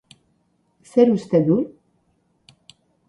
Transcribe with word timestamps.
Zer 0.89 1.07
uste 1.15 1.39
dun? 1.49 1.63